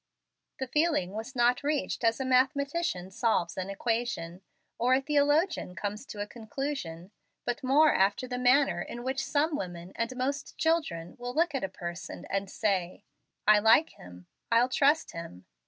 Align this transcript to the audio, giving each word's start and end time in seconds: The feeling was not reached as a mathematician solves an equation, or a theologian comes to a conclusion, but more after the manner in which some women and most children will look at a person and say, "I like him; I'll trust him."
The 0.57 0.65
feeling 0.65 1.11
was 1.11 1.35
not 1.35 1.61
reached 1.61 2.03
as 2.03 2.19
a 2.19 2.25
mathematician 2.25 3.11
solves 3.11 3.55
an 3.55 3.69
equation, 3.69 4.41
or 4.79 4.95
a 4.95 5.01
theologian 5.01 5.75
comes 5.75 6.07
to 6.07 6.19
a 6.21 6.25
conclusion, 6.25 7.11
but 7.45 7.63
more 7.63 7.93
after 7.93 8.27
the 8.27 8.39
manner 8.39 8.81
in 8.81 9.03
which 9.03 9.23
some 9.23 9.55
women 9.55 9.91
and 9.95 10.15
most 10.15 10.57
children 10.57 11.15
will 11.19 11.35
look 11.35 11.53
at 11.53 11.63
a 11.63 11.69
person 11.69 12.25
and 12.31 12.49
say, 12.49 13.03
"I 13.47 13.59
like 13.59 13.91
him; 13.91 14.25
I'll 14.51 14.69
trust 14.69 15.11
him." 15.11 15.45